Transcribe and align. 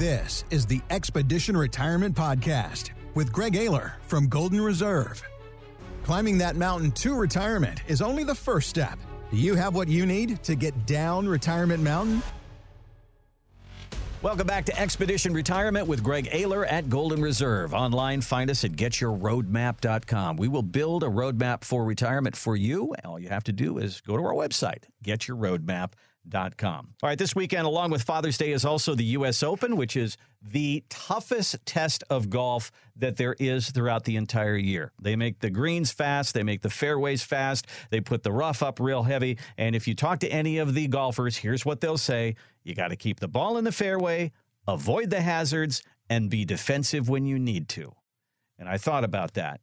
This 0.00 0.46
is 0.48 0.64
the 0.64 0.80
Expedition 0.88 1.54
Retirement 1.54 2.16
Podcast 2.16 2.92
with 3.14 3.30
Greg 3.30 3.52
Eyler 3.52 3.92
from 4.06 4.28
Golden 4.28 4.58
Reserve. 4.58 5.22
Climbing 6.04 6.38
that 6.38 6.56
mountain 6.56 6.90
to 6.92 7.14
retirement 7.14 7.82
is 7.86 8.00
only 8.00 8.24
the 8.24 8.34
first 8.34 8.70
step. 8.70 8.98
Do 9.30 9.36
you 9.36 9.54
have 9.56 9.74
what 9.74 9.88
you 9.88 10.06
need 10.06 10.42
to 10.44 10.54
get 10.54 10.86
down 10.86 11.28
Retirement 11.28 11.82
Mountain? 11.82 12.22
Welcome 14.22 14.46
back 14.46 14.64
to 14.64 14.80
Expedition 14.80 15.34
Retirement 15.34 15.86
with 15.86 16.02
Greg 16.02 16.30
Eyler 16.30 16.66
at 16.66 16.88
Golden 16.88 17.20
Reserve. 17.20 17.74
Online, 17.74 18.22
find 18.22 18.48
us 18.48 18.64
at 18.64 18.72
getyourroadmap.com. 18.72 20.38
We 20.38 20.48
will 20.48 20.62
build 20.62 21.02
a 21.02 21.08
roadmap 21.08 21.62
for 21.62 21.84
retirement 21.84 22.36
for 22.36 22.56
you. 22.56 22.94
All 23.04 23.18
you 23.18 23.28
have 23.28 23.44
to 23.44 23.52
do 23.52 23.76
is 23.76 24.00
go 24.00 24.16
to 24.16 24.22
our 24.22 24.32
website, 24.32 24.84
getyourroadmap.com. 25.04 25.90
All 27.02 27.08
right, 27.08 27.18
this 27.18 27.34
weekend, 27.34 27.66
along 27.66 27.90
with 27.90 28.02
Father's 28.02 28.38
Day, 28.38 28.52
is 28.52 28.64
also 28.64 28.94
the 28.94 29.04
U.S. 29.04 29.42
Open, 29.42 29.76
which 29.76 29.96
is 29.96 30.16
the 30.42 30.84
toughest 30.88 31.56
test 31.64 32.04
of 32.10 32.30
golf 32.30 32.70
that 32.96 33.16
there 33.16 33.34
is 33.38 33.70
throughout 33.70 34.04
the 34.04 34.16
entire 34.16 34.56
year. 34.56 34.92
They 35.00 35.16
make 35.16 35.40
the 35.40 35.50
greens 35.50 35.90
fast, 35.92 36.34
they 36.34 36.42
make 36.42 36.62
the 36.62 36.70
fairways 36.70 37.22
fast, 37.22 37.66
they 37.90 38.00
put 38.00 38.22
the 38.22 38.32
rough 38.32 38.62
up 38.62 38.78
real 38.78 39.04
heavy. 39.04 39.38
And 39.56 39.74
if 39.74 39.88
you 39.88 39.94
talk 39.94 40.20
to 40.20 40.28
any 40.28 40.58
of 40.58 40.74
the 40.74 40.88
golfers, 40.88 41.38
here's 41.38 41.64
what 41.64 41.80
they'll 41.80 41.98
say 41.98 42.36
you 42.62 42.74
got 42.74 42.88
to 42.88 42.96
keep 42.96 43.20
the 43.20 43.28
ball 43.28 43.56
in 43.56 43.64
the 43.64 43.72
fairway, 43.72 44.32
avoid 44.68 45.10
the 45.10 45.22
hazards, 45.22 45.82
and 46.08 46.28
be 46.28 46.44
defensive 46.44 47.08
when 47.08 47.24
you 47.24 47.38
need 47.38 47.68
to. 47.70 47.94
And 48.58 48.68
I 48.68 48.76
thought 48.76 49.04
about 49.04 49.34
that. 49.34 49.60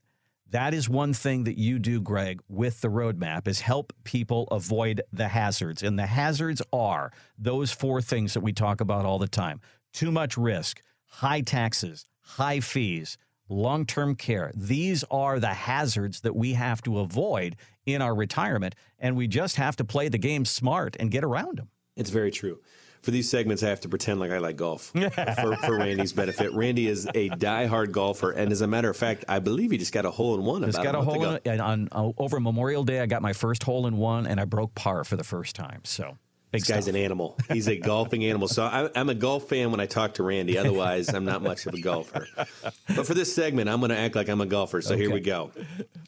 That 0.52 0.74
is 0.74 0.88
one 0.88 1.14
thing 1.14 1.44
that 1.44 1.58
you 1.58 1.78
do, 1.78 2.00
Greg, 2.00 2.40
with 2.48 2.80
the 2.80 2.88
roadmap 2.88 3.48
is 3.48 3.60
help 3.60 3.92
people 4.06 4.48
avoid 4.50 5.02
the 5.12 5.28
hazards. 5.28 5.84
And 5.84 6.00
the 6.00 6.06
hazards 6.06 6.62
are 6.72 7.12
those 7.38 7.72
four 7.72 8.02
things 8.02 8.34
that 8.34 8.40
we 8.40 8.54
talk 8.54 8.80
about 8.80 9.06
all 9.06 9.20
the 9.20 9.28
time. 9.28 9.60
Too 9.92 10.10
much 10.10 10.38
risk, 10.38 10.82
high 11.06 11.42
taxes, 11.42 12.06
high 12.22 12.62
fees, 12.62 13.18
long-term 13.50 14.16
care. 14.16 14.52
These 14.56 15.04
are 15.12 15.40
the 15.40 15.54
hazards 15.54 16.22
that 16.22 16.36
we 16.36 16.54
have 16.54 16.82
to 16.84 17.00
avoid 17.00 17.58
in 17.86 18.02
our 18.02 18.16
retirement 18.16 18.76
and 19.00 19.18
we 19.18 19.28
just 19.28 19.58
have 19.58 19.76
to 19.78 19.84
play 19.84 20.08
the 20.08 20.18
game 20.18 20.46
smart 20.46 20.96
and 21.00 21.12
get 21.12 21.24
around 21.24 21.58
them. 21.58 21.70
It's 21.96 22.10
very 22.10 22.32
true 22.32 22.60
for 23.02 23.12
these 23.12 23.30
segments, 23.30 23.64
I 23.64 23.70
have 23.70 23.82
to 23.82 23.90
pretend 23.90 24.20
like 24.20 24.32
I 24.32 24.38
like 24.40 24.58
golf 24.58 24.92
for, 25.42 25.56
for, 25.56 25.78
Randy's 25.78 26.14
benefit. 26.14 26.54
Randy 26.54 26.88
is 26.88 27.08
a 27.14 27.30
die-hard 27.30 27.92
golfer, 27.92 28.32
and 28.32 28.52
as 28.52 28.62
a 28.62 28.68
matter 28.68 28.90
of 28.90 28.98
fact, 28.98 29.26
I 29.28 29.40
believe 29.40 29.72
he 29.72 29.78
just 29.78 29.94
got 29.94 30.06
a 30.06 30.12
hole 30.12 30.36
in 30.36 30.44
one. 30.44 30.64
Just 30.64 30.82
got 30.82 30.96
a, 30.96 31.00
a 31.00 31.04
hole 31.04 31.24
in, 31.24 31.40
and 31.46 31.62
on 31.62 31.90
uh, 31.92 32.12
over 32.18 32.40
Memorial 32.40 32.84
Day. 32.84 33.00
I 33.00 33.06
got 33.06 33.22
my 33.22 33.34
first 33.34 33.64
hole 33.64 33.88
in 33.88 33.98
one, 33.98 34.28
and 34.28 34.40
I 34.40 34.46
broke 34.46 34.76
par 34.76 35.04
for 35.04 35.16
the 35.16 35.24
first 35.24 35.56
time. 35.56 35.82
So. 35.84 36.18
Big 36.52 36.62
this 36.62 36.70
guy's 36.70 36.84
stuff. 36.84 36.96
an 36.96 37.02
animal. 37.02 37.38
He's 37.52 37.68
a 37.68 37.76
golfing 37.80 38.24
animal. 38.24 38.48
So 38.48 38.64
I, 38.64 38.90
I'm 38.96 39.10
a 39.10 39.16
golf 39.16 39.50
fan 39.50 39.70
when 39.70 39.82
I 39.82 39.86
talk 39.86 40.14
to 40.16 40.24
Randy. 40.24 40.58
Otherwise, 40.58 41.14
I'm 41.14 41.26
not 41.26 41.42
much 41.42 41.66
of 41.66 41.74
a 41.74 41.82
golfer. 41.82 42.26
But 42.36 43.06
for 43.06 43.14
this 43.14 43.34
segment, 43.36 43.70
I'm 43.70 43.80
going 43.80 43.90
to 43.90 43.98
act 43.98 44.16
like 44.16 44.30
I'm 44.30 44.40
a 44.40 44.46
golfer. 44.46 44.82
So 44.82 44.94
okay. 44.94 45.04
here 45.04 45.12
we 45.12 45.20
go. 45.20 45.52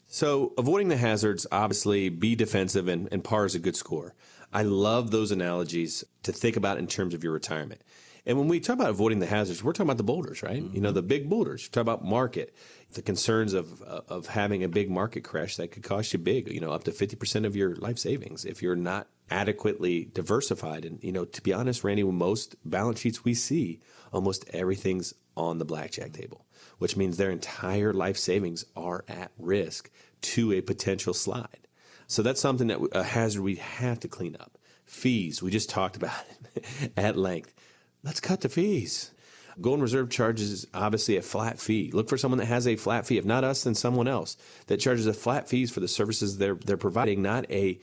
So 0.06 0.54
avoiding 0.56 0.88
the 0.88 0.96
hazards, 0.96 1.46
obviously, 1.52 2.08
be 2.08 2.34
defensive, 2.34 2.88
and, 2.88 3.08
and 3.12 3.22
par 3.22 3.44
is 3.44 3.54
a 3.54 3.58
good 3.58 3.76
score. 3.76 4.14
I 4.52 4.62
love 4.62 5.10
those 5.10 5.30
analogies 5.30 6.04
to 6.22 6.32
think 6.32 6.56
about 6.56 6.78
in 6.78 6.86
terms 6.86 7.12
of 7.12 7.22
your 7.22 7.32
retirement. 7.32 7.82
And 8.26 8.38
when 8.38 8.48
we 8.48 8.60
talk 8.60 8.74
about 8.74 8.90
avoiding 8.90 9.18
the 9.18 9.26
hazards, 9.26 9.62
we're 9.62 9.72
talking 9.72 9.86
about 9.86 9.96
the 9.96 10.04
boulders, 10.04 10.42
right? 10.42 10.62
Mm-hmm. 10.62 10.74
You 10.74 10.80
know, 10.80 10.88
mm-hmm. 10.88 10.96
the 10.96 11.02
big 11.02 11.30
boulders. 11.30 11.64
You 11.64 11.70
talk 11.70 11.82
about 11.82 12.04
market, 12.04 12.54
the 12.92 13.02
concerns 13.02 13.54
of 13.54 13.82
of 13.82 14.26
having 14.26 14.64
a 14.64 14.68
big 14.68 14.90
market 14.90 15.22
crash 15.22 15.56
that 15.56 15.70
could 15.70 15.82
cost 15.82 16.12
you 16.12 16.18
big, 16.18 16.52
you 16.52 16.60
know, 16.60 16.72
up 16.72 16.84
to 16.84 16.90
50% 16.90 17.46
of 17.46 17.56
your 17.56 17.76
life 17.76 17.98
savings 17.98 18.44
if 18.44 18.62
you're 18.62 18.76
not 18.76 19.08
adequately 19.30 20.10
diversified. 20.12 20.84
And, 20.84 21.02
you 21.02 21.12
know, 21.12 21.24
to 21.24 21.42
be 21.42 21.52
honest, 21.52 21.84
Randy, 21.84 22.02
most 22.02 22.56
balance 22.64 23.00
sheets 23.00 23.24
we 23.24 23.34
see, 23.34 23.80
almost 24.12 24.48
everything's 24.52 25.14
on 25.36 25.58
the 25.58 25.64
blackjack 25.64 26.12
table, 26.12 26.46
which 26.78 26.96
means 26.96 27.16
their 27.16 27.30
entire 27.30 27.92
life 27.92 28.16
savings 28.16 28.64
are 28.76 29.04
at 29.08 29.30
risk 29.38 29.90
to 30.22 30.52
a 30.52 30.60
potential 30.60 31.14
slide. 31.14 31.68
So 32.06 32.22
that's 32.22 32.40
something 32.40 32.66
that 32.68 32.80
a 32.92 33.04
hazard 33.04 33.42
we 33.42 33.56
have 33.56 34.00
to 34.00 34.08
clean 34.08 34.36
up. 34.40 34.58
Fees, 34.84 35.40
we 35.40 35.50
just 35.50 35.70
talked 35.70 35.96
about 35.96 36.24
it 36.56 36.92
at 36.96 37.16
length. 37.16 37.54
Let's 38.02 38.20
cut 38.20 38.40
the 38.40 38.48
fees. 38.48 39.12
Golden 39.60 39.82
Reserve 39.82 40.10
charges 40.10 40.66
obviously 40.72 41.16
a 41.16 41.22
flat 41.22 41.60
fee. 41.60 41.90
Look 41.92 42.08
for 42.08 42.18
someone 42.18 42.38
that 42.38 42.46
has 42.46 42.66
a 42.66 42.76
flat 42.76 43.06
fee. 43.06 43.18
If 43.18 43.24
not 43.24 43.44
us, 43.44 43.64
then 43.64 43.74
someone 43.74 44.08
else 44.08 44.36
that 44.66 44.78
charges 44.78 45.06
a 45.06 45.12
flat 45.12 45.48
fees 45.48 45.70
for 45.70 45.80
the 45.80 45.88
services 45.88 46.38
they're 46.38 46.54
they're 46.54 46.76
providing, 46.76 47.22
not 47.22 47.50
a 47.50 47.78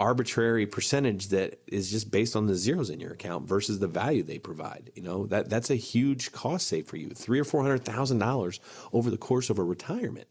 arbitrary 0.00 0.66
percentage 0.66 1.28
that 1.28 1.60
is 1.66 1.90
just 1.90 2.10
based 2.10 2.34
on 2.34 2.46
the 2.46 2.54
zeros 2.54 2.88
in 2.88 2.98
your 2.98 3.12
account 3.12 3.46
versus 3.46 3.78
the 3.78 3.86
value 3.86 4.22
they 4.22 4.38
provide. 4.38 4.90
You 4.94 5.02
know 5.02 5.26
that 5.26 5.50
that's 5.50 5.70
a 5.70 5.76
huge 5.76 6.32
cost 6.32 6.66
save 6.66 6.86
for 6.86 6.96
you, 6.96 7.10
three 7.10 7.38
or 7.38 7.44
four 7.44 7.62
hundred 7.62 7.84
thousand 7.84 8.18
dollars 8.18 8.60
over 8.94 9.10
the 9.10 9.18
course 9.18 9.50
of 9.50 9.58
a 9.58 9.62
retirement. 9.62 10.26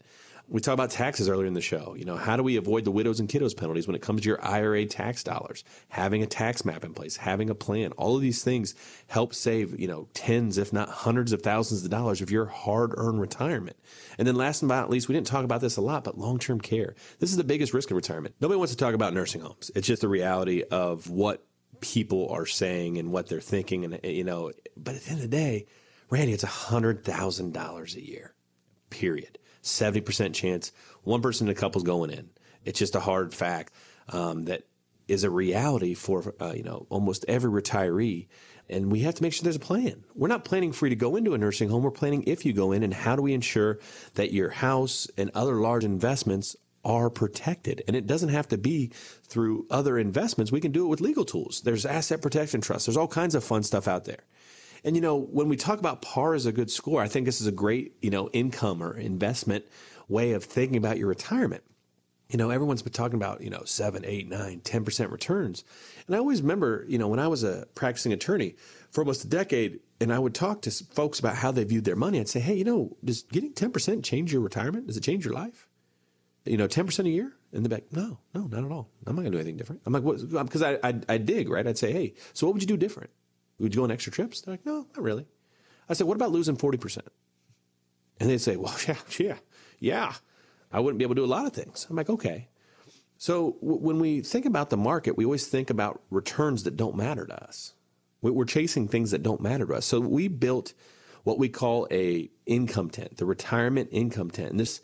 We 0.49 0.61
talked 0.61 0.73
about 0.73 0.89
taxes 0.89 1.29
earlier 1.29 1.45
in 1.45 1.53
the 1.53 1.61
show. 1.61 1.95
You 1.95 2.05
know, 2.05 2.15
how 2.15 2.35
do 2.35 2.41
we 2.41 2.55
avoid 2.55 2.83
the 2.83 2.91
widows 2.91 3.19
and 3.19 3.29
kiddos 3.29 3.55
penalties 3.55 3.85
when 3.85 3.95
it 3.95 4.01
comes 4.01 4.21
to 4.21 4.29
your 4.29 4.43
IRA 4.43 4.85
tax 4.87 5.23
dollars? 5.23 5.63
Having 5.89 6.23
a 6.23 6.25
tax 6.27 6.65
map 6.65 6.83
in 6.83 6.93
place, 6.93 7.17
having 7.17 7.51
a 7.51 7.55
plan, 7.55 7.91
all 7.93 8.15
of 8.15 8.21
these 8.21 8.43
things 8.43 8.73
help 9.07 9.35
save, 9.35 9.79
you 9.79 9.87
know, 9.87 10.07
tens, 10.15 10.57
if 10.57 10.73
not 10.73 10.89
hundreds 10.89 11.33
of 11.33 11.43
thousands 11.43 11.83
of 11.83 11.91
dollars 11.91 12.21
of 12.21 12.31
your 12.31 12.47
hard 12.47 12.93
earned 12.97 13.21
retirement. 13.21 13.77
And 14.17 14.27
then 14.27 14.35
last 14.35 14.61
but 14.61 14.73
not 14.73 14.89
least, 14.89 15.07
we 15.07 15.13
didn't 15.13 15.27
talk 15.27 15.43
about 15.43 15.61
this 15.61 15.77
a 15.77 15.81
lot, 15.81 16.03
but 16.03 16.17
long 16.17 16.39
term 16.39 16.59
care. 16.59 16.95
This 17.19 17.29
is 17.29 17.37
the 17.37 17.43
biggest 17.43 17.73
risk 17.73 17.91
in 17.91 17.95
retirement. 17.95 18.33
Nobody 18.41 18.57
wants 18.57 18.73
to 18.73 18.77
talk 18.77 18.95
about 18.95 19.13
nursing 19.13 19.41
homes. 19.41 19.69
It's 19.75 19.87
just 19.87 20.01
the 20.01 20.07
reality 20.07 20.63
of 20.63 21.09
what 21.09 21.45
people 21.79 22.27
are 22.29 22.47
saying 22.47 22.97
and 22.97 23.11
what 23.11 23.27
they're 23.27 23.39
thinking. 23.39 23.85
And, 23.85 23.99
you 24.03 24.23
know, 24.23 24.51
but 24.75 24.95
at 24.95 25.01
the 25.03 25.11
end 25.11 25.19
of 25.19 25.29
the 25.29 25.37
day, 25.37 25.67
Randy, 26.09 26.33
it's 26.33 26.43
$100,000 26.43 27.95
a 27.95 28.05
year, 28.05 28.33
period. 28.89 29.37
70% 29.63 30.33
chance 30.33 30.71
one 31.03 31.21
person 31.21 31.47
in 31.47 31.51
a 31.51 31.55
couple's 31.55 31.83
going 31.83 32.11
in. 32.11 32.29
It's 32.65 32.79
just 32.79 32.95
a 32.95 32.99
hard 32.99 33.33
fact 33.33 33.73
um, 34.09 34.45
that 34.45 34.63
is 35.07 35.23
a 35.23 35.29
reality 35.29 35.93
for 35.95 36.35
uh, 36.39 36.53
you 36.55 36.63
know 36.63 36.85
almost 36.89 37.25
every 37.27 37.61
retiree 37.61 38.27
and 38.69 38.91
we 38.91 38.99
have 39.01 39.15
to 39.15 39.23
make 39.23 39.33
sure 39.33 39.43
there's 39.43 39.55
a 39.55 39.59
plan. 39.59 40.03
We're 40.13 40.27
not 40.27 40.45
planning 40.45 40.71
for 40.71 40.85
you 40.85 40.91
to 40.91 40.95
go 40.95 41.15
into 41.15 41.33
a 41.33 41.37
nursing 41.37 41.69
home. 41.69 41.81
We're 41.81 41.91
planning 41.91 42.23
if 42.27 42.45
you 42.45 42.53
go 42.53 42.71
in 42.71 42.83
and 42.83 42.93
how 42.93 43.15
do 43.15 43.23
we 43.23 43.33
ensure 43.33 43.79
that 44.13 44.31
your 44.31 44.49
house 44.49 45.07
and 45.17 45.31
other 45.33 45.55
large 45.55 45.83
investments 45.83 46.55
are 46.85 47.09
protected. 47.09 47.83
And 47.87 47.95
it 47.95 48.05
doesn't 48.05 48.29
have 48.29 48.47
to 48.49 48.57
be 48.57 48.91
through 49.23 49.65
other 49.69 49.97
investments. 49.97 50.51
We 50.51 50.61
can 50.61 50.71
do 50.71 50.85
it 50.85 50.89
with 50.89 51.01
legal 51.01 51.25
tools. 51.25 51.61
There's 51.61 51.85
asset 51.85 52.21
protection 52.21 52.61
trusts. 52.61 52.85
There's 52.85 52.97
all 52.97 53.07
kinds 53.07 53.35
of 53.35 53.43
fun 53.43 53.63
stuff 53.63 53.87
out 53.87 54.05
there. 54.05 54.23
And 54.83 54.95
you 54.95 55.01
know, 55.01 55.15
when 55.15 55.49
we 55.49 55.57
talk 55.57 55.79
about 55.79 56.01
par 56.01 56.33
as 56.33 56.45
a 56.45 56.51
good 56.51 56.71
score, 56.71 57.01
I 57.01 57.07
think 57.07 57.25
this 57.25 57.41
is 57.41 57.47
a 57.47 57.51
great, 57.51 57.95
you 58.01 58.09
know, 58.09 58.29
income 58.29 58.81
or 58.81 58.97
investment 58.97 59.65
way 60.07 60.33
of 60.33 60.43
thinking 60.43 60.77
about 60.77 60.97
your 60.97 61.07
retirement. 61.07 61.63
You 62.29 62.37
know, 62.37 62.51
everyone's 62.51 62.83
been 62.83 62.93
talking 62.93 63.15
about, 63.15 63.41
you 63.41 63.49
know, 63.49 63.63
seven, 63.65 64.05
eight, 64.05 64.29
nine, 64.29 64.61
10% 64.61 65.11
returns. 65.11 65.63
And 66.05 66.15
I 66.15 66.19
always 66.19 66.41
remember, 66.41 66.85
you 66.87 66.99
know, 66.99 67.07
when 67.07 67.19
I 67.19 67.27
was 67.27 67.43
a 67.43 67.67
practicing 67.73 68.13
attorney 68.13 68.55
for 68.91 69.01
almost 69.01 69.23
a 69.23 69.27
decade, 69.27 69.79
and 69.99 70.13
I 70.13 70.19
would 70.19 70.35
talk 70.35 70.61
to 70.63 70.71
folks 70.71 71.19
about 71.19 71.35
how 71.35 71.51
they 71.51 71.63
viewed 71.63 71.85
their 71.85 71.95
money, 71.95 72.19
I'd 72.19 72.29
say, 72.29 72.39
hey, 72.39 72.53
you 72.53 72.63
know, 72.63 72.95
does 73.03 73.23
getting 73.23 73.53
10% 73.53 74.03
change 74.03 74.31
your 74.31 74.41
retirement? 74.41 74.87
Does 74.87 74.97
it 74.97 75.03
change 75.03 75.25
your 75.25 75.33
life? 75.33 75.67
You 76.45 76.57
know, 76.57 76.67
10% 76.67 77.05
a 77.05 77.09
year? 77.09 77.33
And 77.51 77.65
they're 77.65 77.77
like, 77.77 77.91
no, 77.91 78.19
no, 78.35 78.43
not 78.43 78.63
at 78.63 78.71
all. 78.71 78.91
I'm 79.07 79.15
not 79.15 79.23
going 79.23 79.31
to 79.31 79.37
do 79.37 79.39
anything 79.39 79.57
different. 79.57 79.81
I'm 79.85 79.93
like, 79.93 80.03
what? 80.03 80.19
Because 80.29 80.61
I, 80.61 80.77
I, 80.83 80.99
I 81.09 81.17
dig, 81.17 81.49
right? 81.49 81.65
I'd 81.65 81.79
say, 81.79 81.91
hey, 81.91 82.13
so 82.33 82.45
what 82.45 82.53
would 82.53 82.61
you 82.61 82.67
do 82.67 82.77
different? 82.77 83.09
Would 83.59 83.73
you 83.73 83.79
go 83.79 83.83
on 83.83 83.91
extra 83.91 84.11
trips? 84.11 84.41
They're 84.41 84.53
like, 84.53 84.65
no, 84.65 84.87
not 84.95 85.03
really. 85.03 85.25
I 85.89 85.93
said, 85.93 86.07
what 86.07 86.15
about 86.15 86.31
losing 86.31 86.57
40%? 86.57 86.99
And 88.19 88.29
they'd 88.29 88.39
say, 88.39 88.55
well, 88.55 88.75
yeah, 88.87 88.97
yeah, 89.17 89.37
yeah. 89.79 90.13
I 90.71 90.79
wouldn't 90.79 90.99
be 90.99 91.03
able 91.05 91.15
to 91.15 91.21
do 91.21 91.25
a 91.25 91.27
lot 91.27 91.45
of 91.45 91.53
things. 91.53 91.87
I'm 91.89 91.95
like, 91.95 92.09
okay. 92.09 92.47
So 93.17 93.57
w- 93.61 93.79
when 93.81 93.99
we 93.99 94.21
think 94.21 94.45
about 94.45 94.69
the 94.69 94.77
market, 94.77 95.17
we 95.17 95.25
always 95.25 95.47
think 95.47 95.69
about 95.69 96.01
returns 96.09 96.63
that 96.63 96.77
don't 96.77 96.95
matter 96.95 97.25
to 97.25 97.43
us. 97.43 97.73
We're 98.21 98.45
chasing 98.45 98.87
things 98.87 99.11
that 99.11 99.23
don't 99.23 99.41
matter 99.41 99.65
to 99.65 99.75
us. 99.75 99.85
So 99.85 99.99
we 99.99 100.27
built 100.27 100.73
what 101.23 101.39
we 101.39 101.49
call 101.49 101.87
a 101.89 102.29
income 102.45 102.89
tent, 102.89 103.17
the 103.17 103.25
retirement 103.25 103.89
income 103.91 104.29
tent. 104.29 104.51
And 104.51 104.59
this 104.59 104.81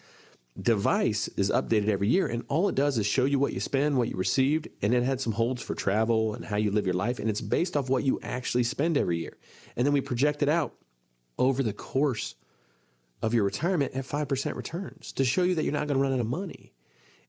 device 0.59 1.27
is 1.29 1.51
updated 1.51 1.89
every 1.89 2.07
year 2.07 2.27
and 2.27 2.43
all 2.47 2.69
it 2.69 2.75
does 2.75 2.97
is 2.97 3.05
show 3.05 3.25
you 3.25 3.37
what 3.37 3.51
you 3.51 3.59
spend 3.59 3.97
what 3.97 4.07
you 4.07 4.15
received 4.15 4.69
and 4.81 4.93
it 4.93 5.03
had 5.03 5.19
some 5.19 5.33
holds 5.33 5.61
for 5.61 5.75
travel 5.75 6.33
and 6.33 6.45
how 6.45 6.55
you 6.55 6.71
live 6.71 6.85
your 6.85 6.95
life 6.95 7.19
and 7.19 7.29
it's 7.29 7.41
based 7.41 7.75
off 7.75 7.89
what 7.89 8.05
you 8.05 8.19
actually 8.23 8.63
spend 8.63 8.97
every 8.97 9.17
year. 9.17 9.37
And 9.75 9.85
then 9.85 9.93
we 9.93 9.99
project 9.99 10.41
it 10.41 10.47
out 10.47 10.73
over 11.37 11.61
the 11.61 11.73
course 11.73 12.35
of 13.21 13.33
your 13.33 13.43
retirement 13.43 13.93
at 13.93 14.05
5% 14.05 14.55
returns 14.55 15.11
to 15.13 15.25
show 15.25 15.43
you 15.43 15.55
that 15.55 15.63
you're 15.63 15.73
not 15.73 15.87
going 15.87 15.97
to 15.97 16.03
run 16.03 16.13
out 16.13 16.19
of 16.21 16.27
money. 16.27 16.71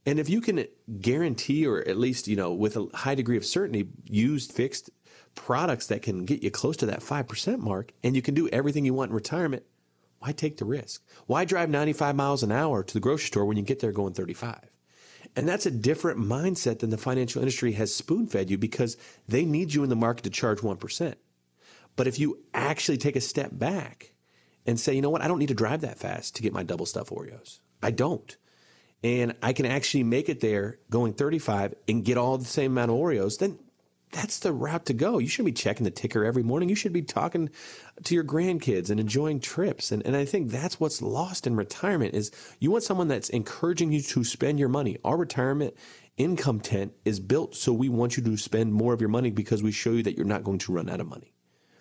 And 0.05 0.21
if 0.21 0.29
you 0.29 0.41
can 0.41 0.65
guarantee 1.01 1.67
or 1.67 1.79
at 1.81 1.97
least 1.97 2.29
you 2.29 2.37
know 2.37 2.53
with 2.53 2.77
a 2.77 2.87
high 2.95 3.17
degree 3.17 3.37
of 3.37 3.45
certainty 3.45 3.89
use 4.05 4.47
fixed 4.47 4.91
products 5.35 5.89
that 5.89 6.03
can 6.03 6.25
get 6.25 6.45
you 6.45 6.51
close 6.53 6.77
to 6.77 6.87
that 6.87 7.01
5% 7.01 7.59
mark 7.59 7.93
and 8.05 8.15
you 8.15 8.23
can 8.23 8.35
do 8.35 8.49
everything 8.51 8.85
you 8.85 8.95
want 8.95 9.11
in 9.11 9.17
retirement 9.17 9.65
why 10.27 10.33
take 10.33 10.57
the 10.57 10.65
risk? 10.65 11.05
Why 11.27 11.45
drive 11.45 11.71
95 11.71 12.17
miles 12.17 12.43
an 12.43 12.51
hour 12.51 12.83
to 12.83 12.95
the 12.95 12.99
grocery 12.99 13.29
store 13.29 13.45
when 13.45 13.57
you 13.57 13.63
get 13.63 13.79
there 13.79 13.93
going 13.93 14.13
35? 14.13 14.59
And 15.37 15.49
that's 15.49 15.67
a 15.67 15.71
different 15.71 16.19
mindset 16.19 16.81
than 16.81 16.91
the 16.91 16.97
financial 16.97 17.41
industry 17.41 17.73
has 17.73 17.95
spoon 17.95 18.27
fed 18.27 18.51
you 18.51 18.59
because 18.59 18.97
they 19.29 19.45
need 19.45 19.73
you 19.73 19.85
in 19.85 19.89
the 19.89 19.95
market 19.95 20.25
to 20.25 20.31
charge 20.31 20.59
1%. 20.59 21.15
But 21.95 22.09
if 22.09 22.19
you 22.19 22.41
actually 22.53 22.97
take 22.97 23.15
a 23.15 23.21
step 23.21 23.51
back 23.53 24.15
and 24.67 24.81
say, 24.81 24.95
you 24.95 25.01
know 25.01 25.11
what, 25.11 25.23
I 25.23 25.29
don't 25.29 25.39
need 25.39 25.49
to 25.49 25.55
drive 25.55 25.83
that 25.83 25.99
fast 25.99 26.35
to 26.37 26.43
get 26.43 26.53
my 26.53 26.65
double 26.65 26.87
stuff 26.87 27.11
Oreos. 27.11 27.61
I 27.81 27.93
don't. 27.93 28.37
And 29.05 29.37
I 29.45 29.53
can 29.53 29.65
actually 29.67 30.03
make 30.03 30.29
it 30.29 30.41
there 30.41 30.81
going 30.91 31.13
35 31.13 31.75
and 31.87 32.05
get 32.05 32.19
all 32.19 32.37
the 32.37 32.45
same 32.45 32.73
amount 32.73 32.91
of 32.91 32.97
Oreos, 32.97 33.39
then 33.39 33.61
that's 34.17 34.39
the 34.39 34.53
route 34.53 34.87
to 34.87 34.95
go. 34.95 35.19
You 35.19 35.29
shouldn't 35.29 35.55
be 35.55 35.61
checking 35.61 35.85
the 35.85 35.91
ticker 35.91 36.25
every 36.25 36.43
morning. 36.43 36.71
You 36.71 36.75
should 36.75 36.93
be 36.93 37.03
talking 37.03 37.51
to 38.05 38.15
your 38.15 38.25
grandkids 38.25 38.89
and 38.89 38.99
enjoying 38.99 39.41
trips. 39.41 39.93
And, 39.93 40.05
and 40.07 40.17
I 40.17 40.25
think 40.25 40.51
that's 40.51 40.81
what's 40.81 41.03
lost 41.03 41.47
in 41.47 41.55
retirement 41.55 42.15
is 42.15 42.31
you 42.59 42.71
want 42.71 42.83
someone 42.83 43.09
that's 43.09 43.29
encouraging 43.29 43.93
you 43.93 44.01
to 44.01 44.25
spend 44.25 44.59
your 44.59 44.71
money. 44.71 44.97
Our 45.05 45.19
retirement 45.19 45.75
income 46.17 46.61
tent 46.61 46.95
is 47.05 47.21
built 47.21 47.55
so 47.55 47.75
we 47.75 47.91
want 47.91 48.17
you 48.17 48.23
to 48.23 48.37
spend 48.39 48.73
more 48.73 48.95
of 48.95 49.03
your 49.03 49.11
money 49.11 49.31
because 49.31 49.63
we 49.63 49.71
show 49.71 49.93
you 49.93 50.03
that 50.03 50.17
you're 50.17 50.25
not 50.25 50.45
going 50.45 50.59
to 50.59 50.73
run 50.73 50.89
out 50.89 50.99
of 50.99 51.07
money 51.07 51.35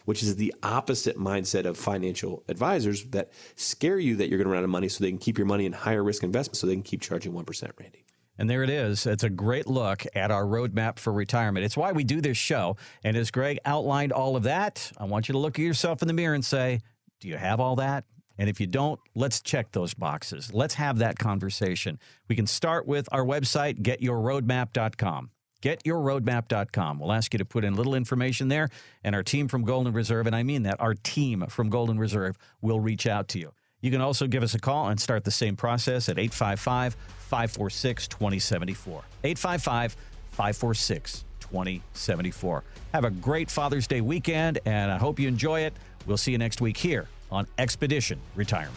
which 0.04 0.22
is 0.22 0.36
the 0.36 0.54
opposite 0.62 1.18
mindset 1.18 1.66
of 1.66 1.78
financial 1.78 2.44
advisors 2.48 3.06
that 3.06 3.32
scare 3.56 3.98
you 3.98 4.16
that 4.16 4.30
you're 4.30 4.38
going 4.38 4.46
to 4.46 4.52
run 4.52 4.60
out 4.60 4.64
of 4.64 4.70
money 4.70 4.88
so 4.88 5.04
they 5.04 5.10
can 5.10 5.18
keep 5.18 5.38
your 5.38 5.48
money 5.48 5.66
in 5.66 5.74
higher 5.74 6.04
risk 6.04 6.22
investments 6.22 6.60
so 6.60 6.68
they 6.68 6.74
can 6.74 6.84
keep 6.84 7.02
charging 7.02 7.34
1%, 7.34 7.72
Randy. 7.80 8.05
And 8.38 8.50
there 8.50 8.64
it 8.64 8.70
is. 8.70 9.06
It's 9.06 9.24
a 9.24 9.30
great 9.30 9.68
look 9.68 10.06
at 10.14 10.32
our 10.32 10.44
roadmap 10.44 11.00
for 11.00 11.14
retirement. 11.14 11.66
It's 11.66 11.78
why 11.78 11.92
we 11.92 12.04
do 12.04 12.22
this 12.22 12.38
show. 12.38 12.76
And 13.04 13.16
as 13.16 13.32
Greg 13.32 13.60
outlined 13.66 14.12
all 14.12 14.36
of 14.36 14.44
that, 14.44 14.92
I 14.98 15.06
want 15.06 15.30
you 15.30 15.34
to 15.34 15.40
look 15.40 15.58
at 15.58 15.64
yourself 15.64 16.02
in 16.02 16.08
the 16.08 16.14
mirror 16.14 16.36
and 16.36 16.44
say, 16.44 16.82
Do 17.20 17.28
you 17.28 17.38
have 17.38 17.60
all 17.60 17.78
that? 17.78 18.04
And 18.38 18.50
if 18.50 18.60
you 18.60 18.68
don't, 18.68 19.00
let's 19.16 19.42
check 19.42 19.72
those 19.72 19.94
boxes. 19.94 20.54
Let's 20.54 20.74
have 20.74 20.98
that 20.98 21.18
conversation. 21.18 22.00
We 22.28 22.36
can 22.36 22.48
start 22.48 22.86
with 22.86 23.08
our 23.12 23.24
website, 23.24 23.82
getyourroadmap.com. 23.82 25.30
Getyourroadmap.com. 25.62 27.00
We'll 27.00 27.14
ask 27.14 27.34
you 27.34 27.38
to 27.38 27.46
put 27.46 27.64
in 27.64 27.76
little 27.76 27.96
information 27.96 28.50
there, 28.50 28.70
and 29.04 29.16
our 29.16 29.24
team 29.24 29.48
from 29.48 29.64
Golden 29.64 29.94
Reserve, 29.94 30.28
and 30.28 30.36
I 30.36 30.44
mean 30.44 30.64
that, 30.64 30.80
our 30.82 30.94
team 30.94 31.46
from 31.48 31.70
Golden 31.70 31.98
Reserve 31.98 32.38
will 32.62 32.80
reach 32.80 33.08
out 33.08 33.30
to 33.30 33.40
you. 33.40 33.54
You 33.86 33.92
can 33.92 34.02
also 34.02 34.26
give 34.26 34.42
us 34.42 34.56
a 34.56 34.60
call 34.60 34.88
and 34.88 35.00
start 35.00 35.26
the 35.26 35.30
same 35.30 35.56
process 35.56 36.10
at 36.10 36.18
855 36.18 36.96
546 37.20 38.08
2074. 38.08 39.04
855 39.24 39.96
546 40.32 41.24
2074. 41.40 42.64
Have 42.94 43.04
a 43.04 43.12
great 43.12 43.52
Father's 43.52 43.86
Day 43.86 44.02
weekend, 44.02 44.58
and 44.66 44.92
I 44.92 44.98
hope 44.98 45.20
you 45.20 45.28
enjoy 45.28 45.60
it. 45.60 45.74
We'll 46.08 46.18
see 46.18 46.32
you 46.32 46.40
next 46.40 46.62
week 46.62 46.78
here 46.78 47.08
on 47.32 47.46
Expedition 47.60 48.20
Retirement. 48.34 48.76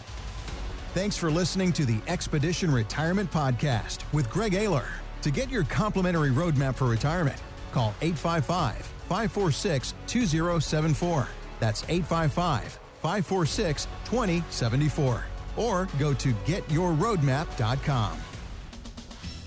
Thanks 0.92 1.16
for 1.16 1.30
listening 1.30 1.72
to 1.72 1.86
the 1.86 2.00
Expedition 2.06 2.70
Retirement 2.70 3.30
Podcast 3.30 4.00
with 4.12 4.28
Greg 4.28 4.52
Eyler. 4.52 4.88
To 5.22 5.30
get 5.30 5.48
your 5.48 5.64
complimentary 5.64 6.32
roadmap 6.32 6.74
for 6.74 6.86
retirement, 6.86 7.40
call 7.72 7.94
855 8.02 8.84
546 9.08 9.94
2074. 10.06 11.28
That's 11.60 11.82
855 11.84 12.78
546 13.02 13.86
2074. 14.04 15.24
Or 15.56 15.88
go 15.98 16.14
to 16.14 16.32
getyourroadmap.com. 16.46 18.18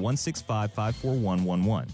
1655411. 0.00 1.86